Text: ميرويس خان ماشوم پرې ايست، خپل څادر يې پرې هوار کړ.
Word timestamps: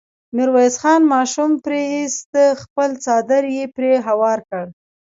ميرويس 0.35 0.75
خان 0.81 1.01
ماشوم 1.13 1.51
پرې 1.63 1.81
ايست، 1.93 2.33
خپل 2.61 2.89
څادر 3.03 3.43
يې 3.55 3.65
پرې 3.75 3.91
هوار 4.07 4.39
کړ. 4.49 4.65